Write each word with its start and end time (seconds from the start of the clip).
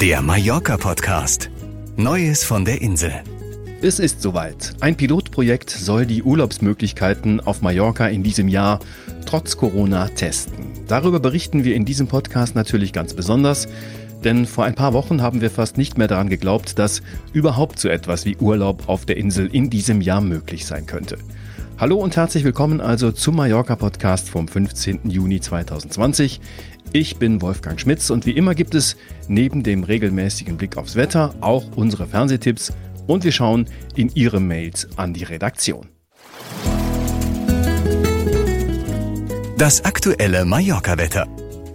Der 0.00 0.20
Mallorca-Podcast. 0.20 1.48
Neues 1.96 2.44
von 2.44 2.66
der 2.66 2.82
Insel. 2.82 3.14
Es 3.80 3.98
ist 3.98 4.20
soweit. 4.20 4.74
Ein 4.80 4.94
Pilotprojekt 4.94 5.70
soll 5.70 6.04
die 6.04 6.22
Urlaubsmöglichkeiten 6.22 7.40
auf 7.40 7.62
Mallorca 7.62 8.06
in 8.06 8.22
diesem 8.22 8.48
Jahr 8.48 8.80
trotz 9.24 9.56
Corona 9.56 10.08
testen. 10.08 10.66
Darüber 10.86 11.18
berichten 11.18 11.64
wir 11.64 11.74
in 11.74 11.86
diesem 11.86 12.08
Podcast 12.08 12.54
natürlich 12.54 12.92
ganz 12.92 13.14
besonders, 13.14 13.68
denn 14.22 14.44
vor 14.44 14.66
ein 14.66 14.74
paar 14.74 14.92
Wochen 14.92 15.22
haben 15.22 15.40
wir 15.40 15.50
fast 15.50 15.78
nicht 15.78 15.96
mehr 15.96 16.08
daran 16.08 16.28
geglaubt, 16.28 16.78
dass 16.78 17.00
überhaupt 17.32 17.78
so 17.78 17.88
etwas 17.88 18.26
wie 18.26 18.36
Urlaub 18.36 18.90
auf 18.90 19.06
der 19.06 19.16
Insel 19.16 19.46
in 19.46 19.70
diesem 19.70 20.02
Jahr 20.02 20.20
möglich 20.20 20.66
sein 20.66 20.84
könnte. 20.84 21.16
Hallo 21.78 21.96
und 21.96 22.16
herzlich 22.16 22.44
willkommen 22.44 22.80
also 22.80 23.12
zum 23.12 23.36
Mallorca 23.36 23.76
Podcast 23.76 24.30
vom 24.30 24.48
15. 24.48 25.10
Juni 25.10 25.40
2020. 25.40 26.40
Ich 26.92 27.16
bin 27.16 27.42
Wolfgang 27.42 27.80
Schmitz 27.80 28.10
und 28.10 28.26
wie 28.26 28.32
immer 28.32 28.54
gibt 28.54 28.74
es 28.74 28.96
neben 29.28 29.62
dem 29.62 29.84
regelmäßigen 29.84 30.56
Blick 30.56 30.76
aufs 30.76 30.96
Wetter 30.96 31.34
auch 31.40 31.64
unsere 31.76 32.06
Fernsehtipps 32.06 32.72
und 33.06 33.24
wir 33.24 33.32
schauen 33.32 33.66
in 33.94 34.10
Ihre 34.14 34.40
Mails 34.40 34.88
an 34.96 35.12
die 35.12 35.24
Redaktion. 35.24 35.88
Das 39.58 39.84
aktuelle 39.84 40.44
Mallorca-Wetter. 40.44 41.26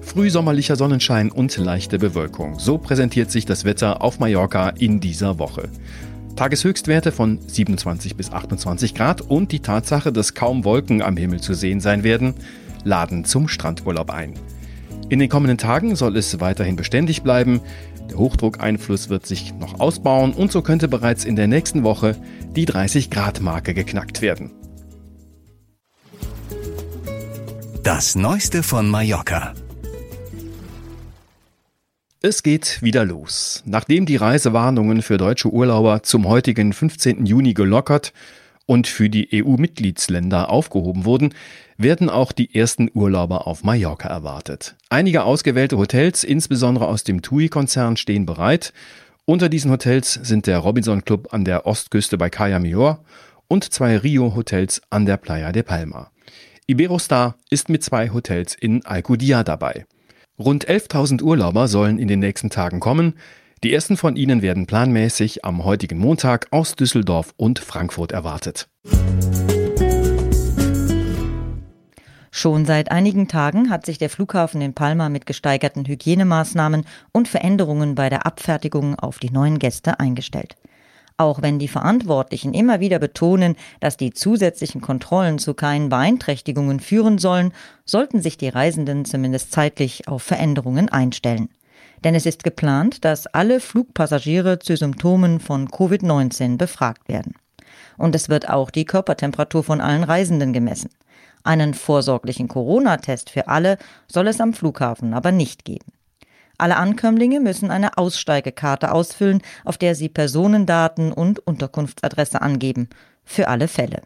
Frühsommerlicher 0.01 0.75
Sonnenschein 0.75 1.31
und 1.31 1.55
leichte 1.57 1.97
Bewölkung. 1.97 2.59
So 2.59 2.77
präsentiert 2.77 3.31
sich 3.31 3.45
das 3.45 3.63
Wetter 3.63 4.01
auf 4.01 4.19
Mallorca 4.19 4.69
in 4.69 4.99
dieser 4.99 5.39
Woche. 5.39 5.69
Tageshöchstwerte 6.35 7.11
von 7.11 7.39
27 7.47 8.15
bis 8.15 8.31
28 8.31 8.93
Grad 8.93 9.21
und 9.21 9.51
die 9.51 9.59
Tatsache, 9.59 10.11
dass 10.11 10.33
kaum 10.33 10.63
Wolken 10.63 11.01
am 11.01 11.17
Himmel 11.17 11.41
zu 11.41 11.53
sehen 11.53 11.79
sein 11.79 12.03
werden, 12.03 12.33
laden 12.83 13.25
zum 13.25 13.47
Strandurlaub 13.47 14.09
ein. 14.09 14.33
In 15.09 15.19
den 15.19 15.29
kommenden 15.29 15.57
Tagen 15.57 15.95
soll 15.95 16.15
es 16.17 16.39
weiterhin 16.39 16.75
beständig 16.75 17.21
bleiben. 17.21 17.61
Der 18.09 18.17
Hochdruckeinfluss 18.17 19.09
wird 19.09 19.25
sich 19.25 19.53
noch 19.55 19.79
ausbauen 19.79 20.33
und 20.33 20.51
so 20.51 20.61
könnte 20.61 20.87
bereits 20.87 21.25
in 21.25 21.35
der 21.35 21.47
nächsten 21.47 21.83
Woche 21.83 22.15
die 22.55 22.65
30 22.65 23.09
Grad 23.09 23.41
Marke 23.41 23.73
geknackt 23.73 24.21
werden. 24.21 24.51
Das 27.83 28.15
Neueste 28.15 28.63
von 28.63 28.89
Mallorca. 28.89 29.53
Es 32.21 32.43
geht 32.43 32.83
wieder 32.83 33.03
los. 33.03 33.63
Nachdem 33.65 34.05
die 34.05 34.15
Reisewarnungen 34.15 35.01
für 35.01 35.17
deutsche 35.17 35.51
Urlauber 35.51 36.03
zum 36.03 36.27
heutigen 36.27 36.71
15. 36.71 37.25
Juni 37.25 37.55
gelockert 37.55 38.13
und 38.65 38.87
für 38.87 39.09
die 39.09 39.29
EU-Mitgliedsländer 39.43 40.49
aufgehoben 40.49 41.05
wurden, 41.05 41.33
werden 41.77 42.09
auch 42.09 42.31
die 42.31 42.53
ersten 42.55 42.89
Urlauber 42.93 43.47
auf 43.47 43.63
Mallorca 43.63 44.07
erwartet. 44.07 44.75
Einige 44.89 45.23
ausgewählte 45.23 45.77
Hotels, 45.77 46.23
insbesondere 46.23 46.87
aus 46.87 47.03
dem 47.03 47.21
TUI-Konzern, 47.21 47.97
stehen 47.97 48.25
bereit. 48.25 48.73
Unter 49.25 49.49
diesen 49.49 49.71
Hotels 49.71 50.13
sind 50.13 50.47
der 50.47 50.59
Robinson 50.59 51.03
Club 51.03 51.33
an 51.33 51.45
der 51.45 51.65
Ostküste 51.65 52.17
bei 52.17 52.29
Caya 52.29 52.59
Mior 52.59 53.03
und 53.47 53.73
zwei 53.73 53.97
Rio-Hotels 53.97 54.81
an 54.89 55.05
der 55.05 55.17
Playa 55.17 55.51
de 55.51 55.63
Palma. 55.63 56.11
Iberostar 56.67 57.35
ist 57.49 57.69
mit 57.69 57.83
zwei 57.83 58.09
Hotels 58.09 58.55
in 58.55 58.85
Alcudia 58.85 59.43
dabei. 59.43 59.85
Rund 60.39 60.69
11.000 60.69 61.21
Urlauber 61.21 61.67
sollen 61.67 61.99
in 61.99 62.07
den 62.07 62.19
nächsten 62.19 62.49
Tagen 62.49 62.79
kommen. 62.79 63.15
Die 63.63 63.71
ersten 63.71 63.95
von 63.95 64.15
ihnen 64.15 64.41
werden 64.41 64.65
planmäßig 64.65 65.45
am 65.45 65.63
heutigen 65.63 65.99
Montag 65.99 66.47
aus 66.49 66.75
Düsseldorf 66.75 67.35
und 67.37 67.59
Frankfurt 67.59 68.11
erwartet. 68.11 68.67
Schon 72.31 72.65
seit 72.65 72.89
einigen 72.89 73.27
Tagen 73.27 73.69
hat 73.69 73.85
sich 73.85 73.99
der 73.99 74.09
Flughafen 74.09 74.61
in 74.61 74.73
Palma 74.73 75.09
mit 75.09 75.27
gesteigerten 75.27 75.85
Hygienemaßnahmen 75.85 76.85
und 77.11 77.27
Veränderungen 77.27 77.93
bei 77.93 78.09
der 78.09 78.25
Abfertigung 78.25 78.97
auf 78.97 79.19
die 79.19 79.29
neuen 79.29 79.59
Gäste 79.59 79.99
eingestellt. 79.99 80.55
Auch 81.17 81.43
wenn 81.43 81.59
die 81.59 81.67
Verantwortlichen 81.67 82.55
immer 82.55 82.79
wieder 82.79 82.97
betonen, 82.97 83.55
dass 83.79 83.95
die 83.95 84.11
zusätzlichen 84.11 84.81
Kontrollen 84.81 85.37
zu 85.37 85.53
keinen 85.53 85.89
Beeinträchtigungen 85.89 86.79
führen 86.79 87.19
sollen, 87.19 87.53
sollten 87.85 88.23
sich 88.23 88.39
die 88.39 88.49
Reisenden 88.49 89.05
zumindest 89.05 89.51
zeitlich 89.51 90.07
auf 90.07 90.23
Veränderungen 90.23 90.89
einstellen. 90.89 91.49
Denn 92.03 92.15
es 92.15 92.25
ist 92.25 92.43
geplant, 92.43 93.05
dass 93.05 93.27
alle 93.27 93.59
Flugpassagiere 93.59 94.59
zu 94.59 94.75
Symptomen 94.75 95.39
von 95.39 95.67
Covid-19 95.67 96.57
befragt 96.57 97.07
werden. 97.07 97.35
Und 97.97 98.15
es 98.15 98.29
wird 98.29 98.49
auch 98.49 98.71
die 98.71 98.85
Körpertemperatur 98.85 99.63
von 99.63 99.81
allen 99.81 100.03
Reisenden 100.03 100.53
gemessen. 100.53 100.89
Einen 101.43 101.73
vorsorglichen 101.73 102.47
Corona-Test 102.47 103.29
für 103.29 103.47
alle 103.47 103.77
soll 104.07 104.27
es 104.27 104.41
am 104.41 104.53
Flughafen 104.53 105.13
aber 105.13 105.31
nicht 105.31 105.65
geben. 105.65 105.91
Alle 106.57 106.77
Ankömmlinge 106.77 107.39
müssen 107.39 107.71
eine 107.71 107.97
Aussteigekarte 107.97 108.91
ausfüllen, 108.91 109.41
auf 109.65 109.79
der 109.79 109.95
sie 109.95 110.09
Personendaten 110.09 111.11
und 111.11 111.39
Unterkunftsadresse 111.39 112.41
angeben. 112.41 112.89
Für 113.23 113.47
alle 113.47 113.67
Fälle. 113.67 114.01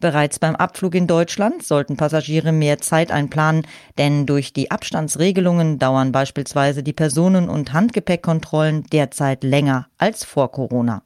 Bereits 0.00 0.38
beim 0.38 0.56
Abflug 0.56 0.94
in 0.94 1.06
Deutschland 1.06 1.62
sollten 1.62 1.96
Passagiere 1.96 2.52
mehr 2.52 2.78
Zeit 2.78 3.10
einplanen, 3.10 3.66
denn 3.98 4.26
durch 4.26 4.52
die 4.52 4.70
Abstandsregelungen 4.70 5.78
dauern 5.78 6.12
beispielsweise 6.12 6.82
die 6.82 6.92
Personen- 6.92 7.48
und 7.48 7.72
Handgepäckkontrollen 7.72 8.84
derzeit 8.84 9.44
länger 9.44 9.88
als 9.98 10.24
vor 10.24 10.50
Corona. 10.52 11.02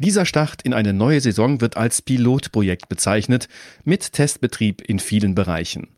Dieser 0.00 0.26
Start 0.26 0.62
in 0.62 0.74
eine 0.74 0.92
neue 0.92 1.20
Saison 1.20 1.60
wird 1.60 1.76
als 1.76 2.02
Pilotprojekt 2.02 2.88
bezeichnet, 2.88 3.48
mit 3.82 4.12
Testbetrieb 4.12 4.80
in 4.80 5.00
vielen 5.00 5.34
Bereichen. 5.34 5.88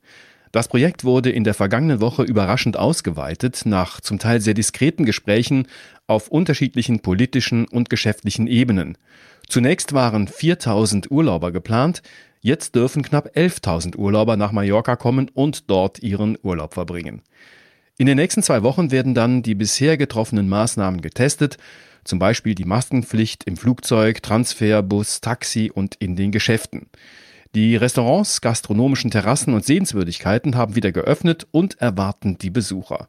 Das 0.52 0.66
Projekt 0.66 1.04
wurde 1.04 1.30
in 1.30 1.44
der 1.44 1.54
vergangenen 1.54 2.00
Woche 2.00 2.24
überraschend 2.24 2.76
ausgeweitet, 2.76 3.62
nach 3.66 4.00
zum 4.00 4.18
Teil 4.18 4.40
sehr 4.40 4.54
diskreten 4.54 5.04
Gesprächen 5.04 5.68
auf 6.08 6.26
unterschiedlichen 6.28 7.00
politischen 7.00 7.66
und 7.68 7.88
geschäftlichen 7.88 8.48
Ebenen. 8.48 8.98
Zunächst 9.48 9.92
waren 9.92 10.26
4000 10.26 11.10
Urlauber 11.10 11.52
geplant, 11.52 12.02
jetzt 12.40 12.74
dürfen 12.74 13.02
knapp 13.02 13.36
11.000 13.36 13.96
Urlauber 13.96 14.36
nach 14.36 14.50
Mallorca 14.50 14.96
kommen 14.96 15.28
und 15.32 15.70
dort 15.70 16.02
ihren 16.02 16.36
Urlaub 16.42 16.74
verbringen. 16.74 17.22
In 17.96 18.06
den 18.06 18.16
nächsten 18.16 18.42
zwei 18.42 18.64
Wochen 18.64 18.90
werden 18.90 19.14
dann 19.14 19.42
die 19.42 19.54
bisher 19.54 19.96
getroffenen 19.96 20.48
Maßnahmen 20.48 21.00
getestet, 21.00 21.58
zum 22.02 22.18
Beispiel 22.18 22.56
die 22.56 22.64
Maskenpflicht 22.64 23.44
im 23.44 23.56
Flugzeug, 23.56 24.22
Transfer, 24.22 24.82
Bus, 24.82 25.20
Taxi 25.20 25.70
und 25.72 25.96
in 25.96 26.16
den 26.16 26.32
Geschäften. 26.32 26.86
Die 27.56 27.74
Restaurants, 27.74 28.40
gastronomischen 28.40 29.10
Terrassen 29.10 29.54
und 29.54 29.64
Sehenswürdigkeiten 29.64 30.54
haben 30.54 30.76
wieder 30.76 30.92
geöffnet 30.92 31.48
und 31.50 31.80
erwarten 31.80 32.38
die 32.38 32.48
Besucher. 32.48 33.08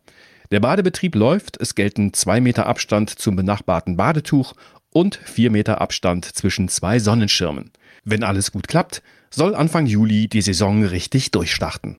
Der 0.50 0.60
Badebetrieb 0.60 1.14
läuft, 1.14 1.62
es 1.62 1.76
gelten 1.76 2.12
zwei 2.14 2.42
Meter 2.42 2.66
Abstand 2.66 3.12
zum 3.12 3.36
benachbarten 3.36 3.98
Badetuch 3.98 4.54
und 4.90 5.18
vier 5.18 5.52
Meter 5.52 5.80
Abstand 5.80 6.26
zwischen 6.26 6.70
zwei 6.70 6.98
Sonnenschirmen. 6.98 7.70
Wenn 8.04 8.24
alles 8.24 8.52
gut 8.52 8.68
klappt, 8.68 9.04
soll 9.30 9.54
Anfang 9.54 9.86
Juli 9.86 10.28
die 10.28 10.42
Saison 10.42 10.86
richtig 10.86 11.30
durchstarten. 11.30 11.98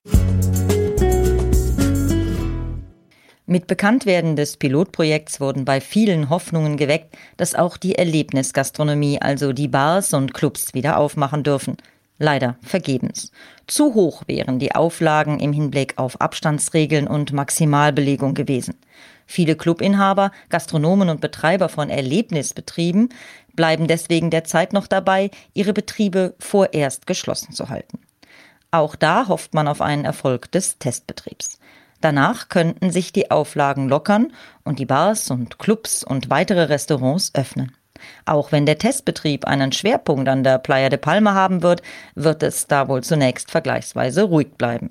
Mit 3.45 3.67
Bekanntwerden 3.67 4.35
des 4.35 4.57
Pilotprojekts 4.57 5.39
wurden 5.39 5.63
bei 5.63 5.79
vielen 5.79 6.29
Hoffnungen 6.29 6.75
geweckt, 6.75 7.15
dass 7.37 7.55
auch 7.55 7.77
die 7.77 7.95
Erlebnisgastronomie, 7.95 9.21
also 9.21 9.53
die 9.53 9.69
Bars 9.69 10.13
und 10.13 10.33
Clubs 10.33 10.73
wieder 10.73 10.97
aufmachen 10.97 11.43
dürfen. 11.43 11.77
Leider 12.23 12.55
vergebens. 12.61 13.33
Zu 13.67 13.95
hoch 13.95 14.23
wären 14.27 14.57
die 14.57 14.73
Auflagen 14.73 15.41
im 15.41 15.51
Hinblick 15.51 15.97
auf 15.97 16.21
Abstandsregeln 16.21 17.05
und 17.05 17.33
Maximalbelegung 17.33 18.33
gewesen. 18.33 18.75
Viele 19.25 19.57
Clubinhaber, 19.57 20.31
Gastronomen 20.47 21.09
und 21.09 21.19
Betreiber 21.19 21.67
von 21.67 21.89
Erlebnisbetrieben 21.89 23.09
bleiben 23.57 23.89
deswegen 23.89 24.29
derzeit 24.29 24.71
noch 24.71 24.87
dabei, 24.87 25.31
ihre 25.53 25.73
Betriebe 25.73 26.33
vorerst 26.39 27.07
geschlossen 27.07 27.51
zu 27.51 27.67
halten. 27.67 27.99
Auch 28.71 28.95
da 28.95 29.27
hofft 29.27 29.53
man 29.53 29.67
auf 29.67 29.81
einen 29.81 30.05
Erfolg 30.05 30.49
des 30.49 30.77
Testbetriebs. 30.79 31.59
Danach 31.99 32.47
könnten 32.47 32.89
sich 32.89 33.11
die 33.11 33.31
Auflagen 33.31 33.89
lockern 33.89 34.31
und 34.63 34.79
die 34.79 34.85
Bars 34.85 35.29
und 35.29 35.59
Clubs 35.59 36.05
und 36.05 36.29
weitere 36.29 36.63
Restaurants 36.63 37.35
öffnen. 37.35 37.75
Auch 38.25 38.51
wenn 38.51 38.65
der 38.65 38.77
Testbetrieb 38.77 39.45
einen 39.45 39.71
Schwerpunkt 39.71 40.27
an 40.29 40.43
der 40.43 40.57
Playa 40.57 40.89
de 40.89 40.99
Palma 40.99 41.33
haben 41.33 41.61
wird, 41.61 41.81
wird 42.15 42.43
es 42.43 42.67
da 42.67 42.87
wohl 42.87 43.03
zunächst 43.03 43.51
vergleichsweise 43.51 44.23
ruhig 44.23 44.53
bleiben. 44.57 44.89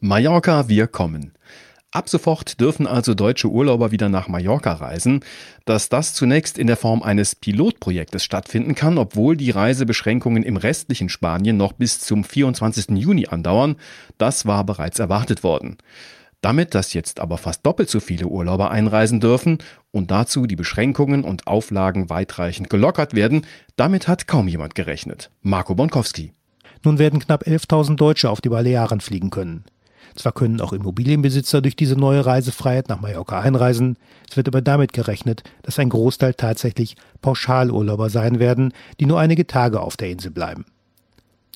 Mallorca, 0.00 0.68
wir 0.68 0.86
kommen. 0.86 1.32
Ab 1.90 2.10
sofort 2.10 2.60
dürfen 2.60 2.86
also 2.86 3.14
deutsche 3.14 3.48
Urlauber 3.48 3.90
wieder 3.90 4.10
nach 4.10 4.28
Mallorca 4.28 4.74
reisen. 4.74 5.20
Dass 5.64 5.88
das 5.88 6.12
zunächst 6.12 6.58
in 6.58 6.66
der 6.66 6.76
Form 6.76 7.02
eines 7.02 7.34
Pilotprojektes 7.34 8.22
stattfinden 8.22 8.74
kann, 8.74 8.98
obwohl 8.98 9.38
die 9.38 9.50
Reisebeschränkungen 9.50 10.42
im 10.42 10.58
restlichen 10.58 11.08
Spanien 11.08 11.56
noch 11.56 11.72
bis 11.72 12.00
zum 12.00 12.24
24. 12.24 12.90
Juni 12.90 13.26
andauern, 13.28 13.76
das 14.18 14.44
war 14.44 14.64
bereits 14.64 14.98
erwartet 14.98 15.42
worden. 15.42 15.78
Damit, 16.40 16.74
dass 16.74 16.92
jetzt 16.92 17.18
aber 17.18 17.36
fast 17.36 17.66
doppelt 17.66 17.90
so 17.90 17.98
viele 17.98 18.26
Urlauber 18.26 18.70
einreisen 18.70 19.18
dürfen 19.18 19.58
und 19.90 20.10
dazu 20.10 20.46
die 20.46 20.54
Beschränkungen 20.56 21.24
und 21.24 21.48
Auflagen 21.48 22.10
weitreichend 22.10 22.70
gelockert 22.70 23.14
werden, 23.14 23.44
damit 23.76 24.06
hat 24.06 24.28
kaum 24.28 24.46
jemand 24.46 24.76
gerechnet. 24.76 25.30
Marco 25.42 25.74
Bonkowski. 25.74 26.32
Nun 26.84 26.98
werden 26.98 27.18
knapp 27.18 27.42
11.000 27.44 27.96
Deutsche 27.96 28.30
auf 28.30 28.40
die 28.40 28.50
Balearen 28.50 29.00
fliegen 29.00 29.30
können. 29.30 29.64
Zwar 30.14 30.32
können 30.32 30.60
auch 30.60 30.72
Immobilienbesitzer 30.72 31.60
durch 31.60 31.76
diese 31.76 31.96
neue 31.96 32.24
Reisefreiheit 32.24 32.88
nach 32.88 33.00
Mallorca 33.00 33.40
einreisen, 33.40 33.96
es 34.30 34.36
wird 34.36 34.48
aber 34.48 34.62
damit 34.62 34.92
gerechnet, 34.92 35.42
dass 35.62 35.78
ein 35.78 35.88
Großteil 35.88 36.34
tatsächlich 36.34 36.96
Pauschalurlauber 37.20 38.10
sein 38.10 38.38
werden, 38.38 38.72
die 39.00 39.06
nur 39.06 39.20
einige 39.20 39.46
Tage 39.46 39.80
auf 39.80 39.96
der 39.96 40.10
Insel 40.10 40.30
bleiben. 40.30 40.64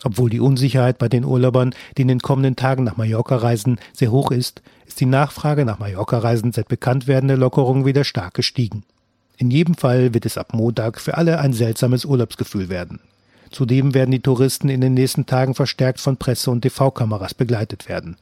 Obwohl 0.05 0.31
die 0.31 0.41
Unsicherheit 0.41 0.99
bei 0.99 1.09
den 1.09 1.25
Urlaubern, 1.25 1.75
die 1.97 2.03
in 2.03 2.09
den 2.09 2.21
kommenden 2.21 2.57
Tagen 2.57 2.85
nach 2.85 2.97
Mallorca 2.97 3.37
reisen, 3.37 3.79
sehr 3.93 4.11
hoch 4.11 4.31
ist, 4.31 4.63
ist 4.87 5.01
die 5.01 5.07
Nachfrage 5.07 5.65
nach 5.65 5.79
Mallorca-Reisen 5.79 6.53
seit 6.53 6.69
Bekanntwerden 6.69 7.29
der 7.29 7.37
Lockerung 7.37 7.87
wieder 7.87 8.05
stark 8.05 8.35
gestiegen. 8.35 8.85
In 9.39 9.51
jedem 9.51 9.75
Fall 9.75 10.13
wird 10.13 10.27
es 10.27 10.39
ab 10.39 10.55
Montag 10.55 11.01
für 11.01 11.17
alle 11.17 11.39
ein 11.39 11.53
seltsames 11.53 12.05
Urlaubsgefühl 12.05 12.69
werden. 12.69 13.01
Zudem 13.51 13.95
werden 13.95 14.11
die 14.11 14.21
Touristen 14.21 14.69
in 14.69 14.81
den 14.81 14.95
nächsten 14.95 15.27
Tagen 15.27 15.55
verstärkt 15.55 16.01
von 16.01 16.17
Presse- 16.17 16.51
und 16.51 16.63
TV-Kameras 16.63 17.35
begleitet 17.35 17.89
werden. 17.89 18.17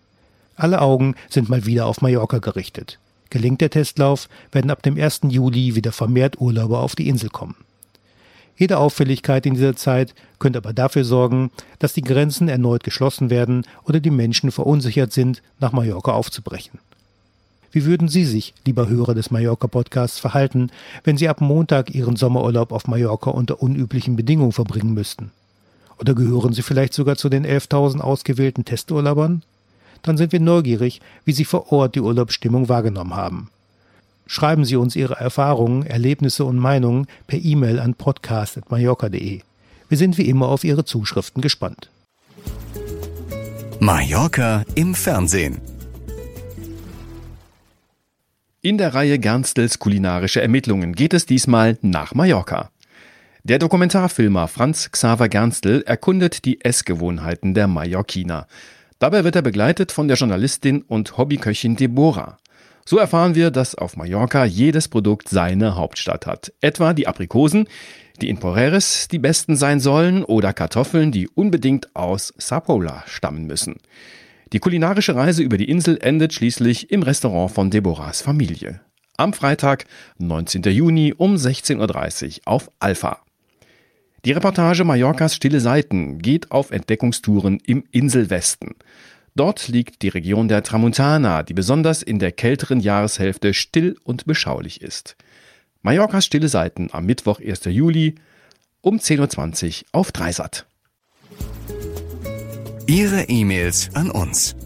Alle 0.56 0.82
Augen 0.82 1.14
sind 1.28 1.48
mal 1.48 1.64
wieder 1.66 1.86
auf 1.86 2.02
Mallorca 2.02 2.38
gerichtet. 2.38 2.98
Gelingt 3.30 3.60
der 3.60 3.70
Testlauf, 3.70 4.28
werden 4.52 4.70
ab 4.70 4.82
dem 4.82 5.00
1. 5.00 5.20
Juli 5.28 5.76
wieder 5.76 5.92
vermehrt 5.92 6.40
Urlauber 6.40 6.80
auf 6.80 6.96
die 6.96 7.08
Insel 7.08 7.30
kommen. 7.30 7.54
Jede 8.60 8.76
Auffälligkeit 8.76 9.46
in 9.46 9.54
dieser 9.54 9.74
Zeit 9.74 10.14
könnte 10.38 10.58
aber 10.58 10.74
dafür 10.74 11.02
sorgen, 11.02 11.50
dass 11.78 11.94
die 11.94 12.02
Grenzen 12.02 12.46
erneut 12.46 12.84
geschlossen 12.84 13.30
werden 13.30 13.64
oder 13.84 14.00
die 14.00 14.10
Menschen 14.10 14.52
verunsichert 14.52 15.14
sind, 15.14 15.40
nach 15.60 15.72
Mallorca 15.72 16.12
aufzubrechen. 16.12 16.78
Wie 17.72 17.86
würden 17.86 18.08
Sie 18.08 18.26
sich, 18.26 18.52
lieber 18.66 18.86
Hörer 18.86 19.14
des 19.14 19.30
Mallorca-Podcasts, 19.30 20.18
verhalten, 20.18 20.70
wenn 21.04 21.16
Sie 21.16 21.26
ab 21.30 21.40
Montag 21.40 21.94
Ihren 21.94 22.16
Sommerurlaub 22.16 22.72
auf 22.72 22.86
Mallorca 22.86 23.30
unter 23.30 23.62
unüblichen 23.62 24.14
Bedingungen 24.14 24.52
verbringen 24.52 24.92
müssten? 24.92 25.30
Oder 25.98 26.14
gehören 26.14 26.52
Sie 26.52 26.60
vielleicht 26.60 26.92
sogar 26.92 27.16
zu 27.16 27.30
den 27.30 27.46
11.000 27.46 28.00
ausgewählten 28.00 28.66
Testurlaubern? 28.66 29.42
Dann 30.02 30.18
sind 30.18 30.32
wir 30.32 30.40
neugierig, 30.40 31.00
wie 31.24 31.32
Sie 31.32 31.46
vor 31.46 31.72
Ort 31.72 31.94
die 31.94 32.02
Urlaubsstimmung 32.02 32.68
wahrgenommen 32.68 33.16
haben. 33.16 33.48
Schreiben 34.32 34.64
Sie 34.64 34.76
uns 34.76 34.94
Ihre 34.94 35.14
Erfahrungen, 35.14 35.84
Erlebnisse 35.84 36.44
und 36.44 36.56
Meinungen 36.56 37.08
per 37.26 37.40
E-Mail 37.42 37.80
an 37.80 37.94
podcast.mallorca.de. 37.94 39.40
Wir 39.88 39.98
sind 39.98 40.18
wie 40.18 40.28
immer 40.28 40.46
auf 40.46 40.62
Ihre 40.62 40.84
Zuschriften 40.84 41.42
gespannt. 41.42 41.90
Mallorca 43.80 44.64
im 44.76 44.94
Fernsehen. 44.94 45.60
In 48.62 48.78
der 48.78 48.94
Reihe 48.94 49.18
Gernstels 49.18 49.80
kulinarische 49.80 50.40
Ermittlungen 50.40 50.94
geht 50.94 51.12
es 51.12 51.26
diesmal 51.26 51.76
nach 51.82 52.14
Mallorca. 52.14 52.70
Der 53.42 53.58
Dokumentarfilmer 53.58 54.46
Franz 54.46 54.92
Xaver 54.92 55.28
Gernstel 55.28 55.82
erkundet 55.82 56.44
die 56.44 56.60
Essgewohnheiten 56.60 57.52
der 57.54 57.66
Mallorquiner. 57.66 58.46
Dabei 59.00 59.24
wird 59.24 59.34
er 59.34 59.42
begleitet 59.42 59.90
von 59.90 60.06
der 60.06 60.16
Journalistin 60.16 60.82
und 60.82 61.18
Hobbyköchin 61.18 61.74
Deborah. 61.74 62.39
So 62.90 62.98
erfahren 62.98 63.36
wir, 63.36 63.52
dass 63.52 63.76
auf 63.76 63.96
Mallorca 63.96 64.44
jedes 64.44 64.88
Produkt 64.88 65.28
seine 65.28 65.76
Hauptstadt 65.76 66.26
hat. 66.26 66.52
Etwa 66.60 66.92
die 66.92 67.06
Aprikosen, 67.06 67.68
die 68.20 68.28
in 68.28 68.38
Poreres 68.38 69.06
die 69.06 69.20
besten 69.20 69.54
sein 69.54 69.78
sollen, 69.78 70.24
oder 70.24 70.52
Kartoffeln, 70.52 71.12
die 71.12 71.28
unbedingt 71.28 71.94
aus 71.94 72.34
Sapola 72.36 73.04
stammen 73.06 73.46
müssen. 73.46 73.76
Die 74.52 74.58
kulinarische 74.58 75.14
Reise 75.14 75.44
über 75.44 75.56
die 75.56 75.70
Insel 75.70 75.98
endet 76.02 76.34
schließlich 76.34 76.90
im 76.90 77.04
Restaurant 77.04 77.52
von 77.52 77.70
Deborahs 77.70 78.22
Familie. 78.22 78.80
Am 79.16 79.34
Freitag, 79.34 79.84
19. 80.18 80.64
Juni 80.64 81.14
um 81.16 81.36
16.30 81.36 82.38
Uhr 82.38 82.40
auf 82.46 82.72
Alpha. 82.80 83.20
Die 84.24 84.32
Reportage 84.32 84.82
Mallorcas 84.82 85.36
Stille 85.36 85.60
Seiten 85.60 86.18
geht 86.18 86.50
auf 86.50 86.72
Entdeckungstouren 86.72 87.60
im 87.64 87.84
Inselwesten. 87.92 88.74
Dort 89.34 89.68
liegt 89.68 90.02
die 90.02 90.08
Region 90.08 90.48
der 90.48 90.62
Tramuntana, 90.62 91.42
die 91.42 91.54
besonders 91.54 92.02
in 92.02 92.18
der 92.18 92.32
kälteren 92.32 92.80
Jahreshälfte 92.80 93.54
still 93.54 93.96
und 94.04 94.26
beschaulich 94.26 94.82
ist. 94.82 95.16
Mallorcas 95.82 96.26
Stille 96.26 96.48
Seiten 96.48 96.88
am 96.92 97.06
Mittwoch, 97.06 97.40
1. 97.40 97.64
Juli 97.66 98.16
um 98.82 98.98
10.20 98.98 99.82
Uhr 99.82 99.88
auf 99.92 100.12
Dreisat. 100.12 100.66
Ihre 102.86 103.22
E-Mails 103.28 103.90
an 103.94 104.10
uns. 104.10 104.56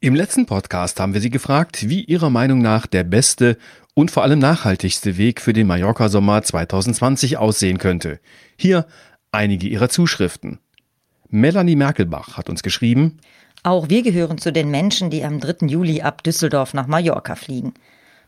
Im 0.00 0.14
letzten 0.14 0.46
Podcast 0.46 1.00
haben 1.00 1.12
wir 1.12 1.20
Sie 1.20 1.30
gefragt, 1.30 1.88
wie 1.88 2.04
Ihrer 2.04 2.30
Meinung 2.30 2.62
nach 2.62 2.86
der 2.86 3.02
beste 3.04 3.58
und 3.94 4.10
vor 4.10 4.22
allem 4.22 4.38
nachhaltigste 4.38 5.18
Weg 5.18 5.40
für 5.40 5.52
den 5.52 5.66
Mallorca-Sommer 5.66 6.42
2020 6.42 7.36
aussehen 7.36 7.78
könnte. 7.78 8.20
Hier 8.56 8.86
einige 9.32 9.66
Ihrer 9.66 9.88
Zuschriften. 9.88 10.60
Melanie 11.30 11.76
Merkelbach 11.76 12.36
hat 12.36 12.48
uns 12.48 12.62
geschrieben, 12.62 13.18
Auch 13.62 13.88
wir 13.88 14.02
gehören 14.02 14.38
zu 14.38 14.52
den 14.52 14.70
Menschen, 14.70 15.10
die 15.10 15.24
am 15.24 15.40
3. 15.40 15.66
Juli 15.66 16.00
ab 16.00 16.22
Düsseldorf 16.22 16.74
nach 16.74 16.86
Mallorca 16.86 17.34
fliegen 17.34 17.74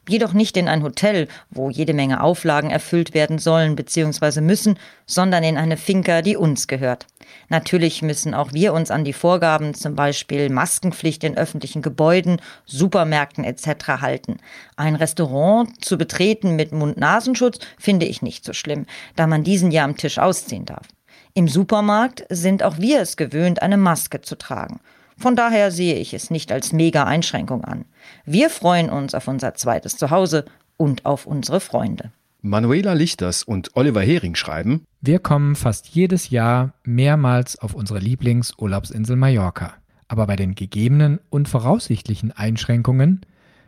jedoch 0.08 0.32
nicht 0.32 0.56
in 0.56 0.68
ein 0.68 0.82
Hotel, 0.82 1.28
wo 1.50 1.70
jede 1.70 1.94
Menge 1.94 2.22
Auflagen 2.22 2.70
erfüllt 2.70 3.14
werden 3.14 3.38
sollen 3.38 3.76
bzw. 3.76 4.40
müssen, 4.40 4.78
sondern 5.06 5.44
in 5.44 5.56
eine 5.56 5.76
Finca, 5.76 6.22
die 6.22 6.36
uns 6.36 6.66
gehört. 6.66 7.06
Natürlich 7.48 8.02
müssen 8.02 8.34
auch 8.34 8.52
wir 8.52 8.72
uns 8.72 8.90
an 8.90 9.04
die 9.04 9.12
Vorgaben, 9.12 9.74
zum 9.74 9.94
Beispiel 9.94 10.50
Maskenpflicht 10.50 11.22
in 11.24 11.36
öffentlichen 11.36 11.82
Gebäuden, 11.82 12.40
Supermärkten 12.66 13.44
etc. 13.44 14.00
halten. 14.00 14.38
Ein 14.76 14.96
Restaurant 14.96 15.84
zu 15.84 15.96
betreten 15.96 16.56
mit 16.56 16.72
Mund-Nasenschutz 16.72 17.58
finde 17.78 18.06
ich 18.06 18.22
nicht 18.22 18.44
so 18.44 18.52
schlimm, 18.52 18.86
da 19.16 19.26
man 19.26 19.44
diesen 19.44 19.70
ja 19.70 19.84
am 19.84 19.96
Tisch 19.96 20.18
ausziehen 20.18 20.66
darf. 20.66 20.86
Im 21.34 21.48
Supermarkt 21.48 22.24
sind 22.28 22.62
auch 22.62 22.78
wir 22.78 23.00
es 23.00 23.16
gewöhnt, 23.16 23.62
eine 23.62 23.76
Maske 23.76 24.20
zu 24.20 24.36
tragen. 24.36 24.80
Von 25.16 25.36
daher 25.36 25.70
sehe 25.70 25.96
ich 25.96 26.14
es 26.14 26.30
nicht 26.30 26.50
als 26.50 26.72
Mega-Einschränkung 26.72 27.62
an. 27.64 27.84
Wir 28.24 28.50
freuen 28.50 28.90
uns 28.90 29.14
auf 29.14 29.28
unser 29.28 29.54
zweites 29.54 29.96
Zuhause 29.96 30.46
und 30.76 31.04
auf 31.04 31.26
unsere 31.26 31.60
Freunde. 31.60 32.10
Manuela 32.42 32.94
Lichters 32.94 33.42
und 33.42 33.76
Oliver 33.76 34.00
Hering 34.00 34.34
schreiben, 34.34 34.84
Wir 35.02 35.18
kommen 35.18 35.56
fast 35.56 35.88
jedes 35.88 36.30
Jahr 36.30 36.72
mehrmals 36.84 37.58
auf 37.58 37.74
unsere 37.74 37.98
Lieblingsurlaubsinsel 37.98 39.14
Mallorca. 39.14 39.74
Aber 40.08 40.26
bei 40.26 40.36
den 40.36 40.54
gegebenen 40.54 41.20
und 41.28 41.48
voraussichtlichen 41.48 42.32
Einschränkungen 42.32 43.20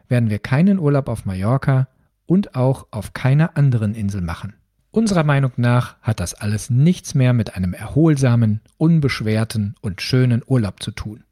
werden 0.09 0.31
wir 0.31 0.39
keinen 0.39 0.79
Urlaub 0.79 1.09
auf 1.09 1.27
Mallorca 1.27 1.87
und 2.27 2.55
auch 2.55 2.87
auf 2.91 3.13
keiner 3.13 3.57
anderen 3.59 3.95
Insel 3.95 4.23
machen. 4.23 4.55
Unserer 4.95 5.25
Meinung 5.25 5.53
nach 5.57 5.97
hat 6.03 6.21
das 6.21 6.35
alles 6.35 6.69
nichts 6.69 7.15
mehr 7.15 7.33
mit 7.33 7.57
einem 7.57 7.73
erholsamen, 7.73 8.61
unbeschwerten 8.77 9.75
und 9.81 10.03
schönen 10.03 10.43
Urlaub 10.47 10.83
zu 10.83 10.91
tun. 10.91 11.25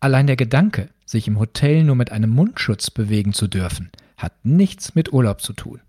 Allein 0.00 0.26
der 0.26 0.36
Gedanke, 0.36 0.90
sich 1.06 1.26
im 1.26 1.38
Hotel 1.38 1.82
nur 1.82 1.96
mit 1.96 2.12
einem 2.12 2.28
Mundschutz 2.28 2.90
bewegen 2.90 3.32
zu 3.32 3.48
dürfen, 3.48 3.90
hat 4.18 4.34
nichts 4.44 4.94
mit 4.94 5.14
Urlaub 5.14 5.40
zu 5.40 5.54
tun. 5.54 5.80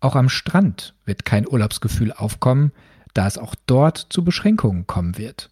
Auch 0.00 0.16
am 0.16 0.30
Strand 0.30 0.94
wird 1.04 1.26
kein 1.26 1.46
Urlaubsgefühl 1.46 2.10
aufkommen, 2.10 2.72
da 3.12 3.26
es 3.26 3.36
auch 3.36 3.54
dort 3.66 3.98
zu 3.98 4.24
Beschränkungen 4.24 4.86
kommen 4.86 5.18
wird. 5.18 5.50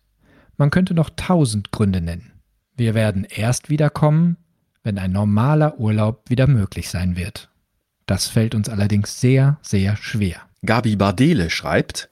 Man 0.57 0.71
könnte 0.71 0.95
noch 0.95 1.11
tausend 1.11 1.71
Gründe 1.71 2.01
nennen. 2.01 2.33
Wir 2.79 2.95
werden 2.95 3.25
erst 3.25 3.69
wiederkommen, 3.69 4.39
wenn 4.85 4.97
ein 4.97 5.13
normaler 5.13 5.79
Urlaub 5.79 6.31
wieder 6.31 6.47
möglich 6.47 6.89
sein 6.89 7.15
wird. 7.15 7.51
Das 8.07 8.27
fällt 8.27 8.55
uns 8.55 8.71
allerdings 8.71 9.21
sehr, 9.21 9.59
sehr 9.61 9.95
schwer. 9.97 10.48
Gabi 10.67 10.97
Bardele 10.97 11.51
schreibt, 11.51 12.09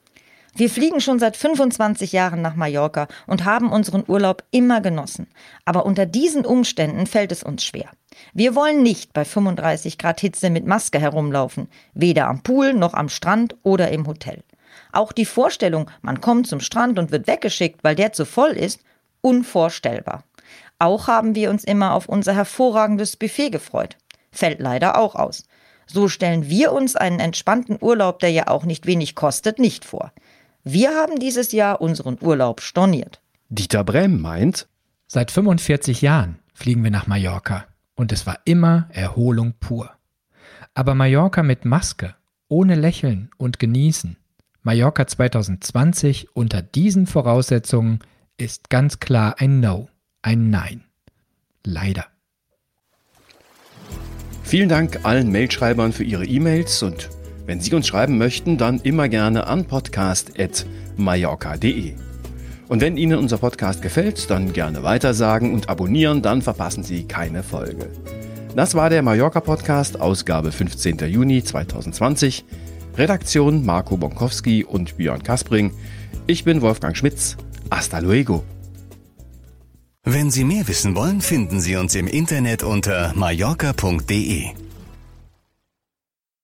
wir 0.55 0.71
fliegen 0.71 1.01
schon 1.01 1.19
seit 1.19 1.37
25 1.37 2.13
Jahren 2.13 2.41
nach 2.41 2.55
Mallorca 2.55 3.07
und 3.27 3.45
haben 3.45 3.71
unseren 3.71 4.03
Urlaub 4.07 4.43
immer 4.49 4.81
genossen. 4.81 5.27
Aber 5.65 5.85
unter 5.85 6.07
diesen 6.07 6.45
Umständen 6.45 7.05
fällt 7.05 7.31
es 7.31 7.43
uns 7.43 7.63
schwer. 7.63 7.91
Wir 8.33 8.55
wollen 8.55 8.81
nicht 8.81 9.13
bei 9.13 9.23
35 9.23 9.99
Grad 9.99 10.19
Hitze 10.19 10.49
mit 10.49 10.65
Maske 10.65 10.99
herumlaufen, 10.99 11.67
weder 11.93 12.27
am 12.27 12.41
Pool 12.41 12.73
noch 12.73 12.95
am 12.95 13.09
Strand 13.09 13.55
oder 13.61 13.91
im 13.91 14.07
Hotel. 14.07 14.43
Auch 14.91 15.11
die 15.11 15.25
Vorstellung, 15.25 15.91
man 16.01 16.21
kommt 16.21 16.47
zum 16.47 16.59
Strand 16.59 16.97
und 16.97 17.11
wird 17.11 17.27
weggeschickt, 17.27 17.83
weil 17.83 17.95
der 17.95 18.13
zu 18.13 18.25
voll 18.25 18.51
ist, 18.51 18.79
unvorstellbar. 19.21 20.23
Auch 20.79 21.07
haben 21.07 21.35
wir 21.35 21.51
uns 21.51 21.63
immer 21.63 21.93
auf 21.93 22.09
unser 22.09 22.33
hervorragendes 22.33 23.15
Buffet 23.15 23.51
gefreut. 23.51 23.97
Fällt 24.31 24.59
leider 24.59 24.97
auch 24.97 25.13
aus. 25.13 25.43
So 25.87 26.07
stellen 26.07 26.49
wir 26.49 26.73
uns 26.73 26.95
einen 26.95 27.19
entspannten 27.19 27.77
Urlaub, 27.81 28.19
der 28.19 28.31
ja 28.31 28.47
auch 28.47 28.65
nicht 28.65 28.85
wenig 28.85 29.15
kostet, 29.15 29.57
nicht 29.57 29.85
vor. 29.85 30.11
Wir 30.63 30.89
haben 30.89 31.19
dieses 31.19 31.51
Jahr 31.51 31.81
unseren 31.81 32.17
Urlaub 32.21 32.61
storniert. 32.61 33.21
Dieter 33.49 33.83
Brehm 33.83 34.21
meint, 34.21 34.67
Seit 35.09 35.31
45 35.31 36.01
Jahren 36.01 36.39
fliegen 36.53 36.83
wir 36.83 36.91
nach 36.91 37.07
Mallorca 37.07 37.65
und 37.95 38.11
es 38.11 38.27
war 38.27 38.39
immer 38.43 38.89
Erholung 38.91 39.53
pur. 39.57 39.89
Aber 40.73 40.95
Mallorca 40.95 41.43
mit 41.43 41.63
Maske, 41.63 42.13
ohne 42.49 42.75
Lächeln 42.75 43.29
und 43.37 43.57
Genießen, 43.57 44.17
Mallorca 44.63 45.07
2020 45.07 46.35
unter 46.35 46.61
diesen 46.61 47.07
Voraussetzungen 47.07 47.99
ist 48.35 48.69
ganz 48.69 48.99
klar 48.99 49.35
ein 49.39 49.61
No, 49.61 49.87
ein 50.21 50.49
Nein. 50.49 50.83
Leider. 51.63 52.05
Vielen 54.47 54.69
Dank 54.69 55.01
allen 55.03 55.29
Mailschreibern 55.29 55.91
für 55.91 56.05
ihre 56.05 56.25
E-Mails 56.25 56.81
und 56.81 57.09
wenn 57.45 57.59
Sie 57.59 57.75
uns 57.75 57.85
schreiben 57.85 58.17
möchten, 58.17 58.57
dann 58.57 58.79
immer 58.79 59.09
gerne 59.09 59.45
an 59.45 59.65
podcast@ 59.65 60.65
mallorca.de. 60.95 61.95
Und 62.69 62.79
wenn 62.79 62.95
Ihnen 62.95 63.19
unser 63.19 63.39
Podcast 63.39 63.81
gefällt, 63.81 64.29
dann 64.29 64.53
gerne 64.53 64.83
weitersagen 64.83 65.53
und 65.53 65.67
abonnieren, 65.67 66.21
dann 66.21 66.41
verpassen 66.41 66.81
Sie 66.81 67.03
keine 67.03 67.43
Folge. 67.43 67.89
Das 68.55 68.73
war 68.73 68.89
der 68.89 69.01
Mallorca 69.01 69.41
Podcast, 69.41 69.99
Ausgabe 69.99 70.53
15. 70.53 70.99
Juni 71.09 71.43
2020. 71.43 72.45
Redaktion 72.95 73.65
Marco 73.65 73.97
Bonkowski 73.97 74.63
und 74.63 74.95
Björn 74.95 75.23
Kaspring. 75.23 75.71
Ich 76.25 76.45
bin 76.45 76.61
Wolfgang 76.61 76.95
Schmitz. 76.95 77.35
Hasta 77.69 77.99
luego. 77.99 78.45
Wenn 80.09 80.31
Sie 80.31 80.45
mehr 80.45 80.65
wissen 80.69 80.95
wollen, 80.95 81.19
finden 81.19 81.59
Sie 81.59 81.75
uns 81.75 81.93
im 81.93 82.07
Internet 82.07 82.63
unter 82.63 83.11
mallorca.de. 83.13 84.53